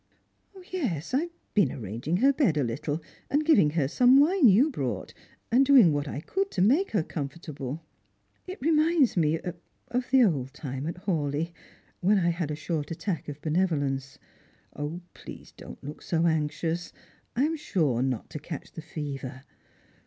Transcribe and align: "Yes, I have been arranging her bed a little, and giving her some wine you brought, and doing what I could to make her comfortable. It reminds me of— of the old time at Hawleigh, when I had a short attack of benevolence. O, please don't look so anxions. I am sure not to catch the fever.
"Yes, 0.73 1.13
I 1.13 1.19
have 1.19 1.53
been 1.53 1.71
arranging 1.71 2.17
her 2.17 2.33
bed 2.33 2.57
a 2.57 2.63
little, 2.63 3.03
and 3.29 3.45
giving 3.45 3.69
her 3.77 3.87
some 3.87 4.19
wine 4.19 4.47
you 4.47 4.71
brought, 4.71 5.13
and 5.51 5.63
doing 5.63 5.93
what 5.93 6.07
I 6.07 6.21
could 6.21 6.49
to 6.53 6.61
make 6.63 6.89
her 6.89 7.03
comfortable. 7.03 7.85
It 8.47 8.57
reminds 8.63 9.15
me 9.15 9.37
of— 9.39 9.57
of 9.89 10.09
the 10.09 10.23
old 10.23 10.55
time 10.55 10.87
at 10.87 11.03
Hawleigh, 11.05 11.51
when 11.99 12.17
I 12.17 12.29
had 12.31 12.49
a 12.49 12.55
short 12.55 12.89
attack 12.89 13.29
of 13.29 13.41
benevolence. 13.41 14.17
O, 14.75 15.01
please 15.13 15.51
don't 15.51 15.83
look 15.83 16.01
so 16.01 16.23
anxions. 16.23 16.93
I 17.35 17.43
am 17.45 17.55
sure 17.55 18.01
not 18.01 18.27
to 18.31 18.39
catch 18.39 18.71
the 18.71 18.81
fever. 18.81 19.43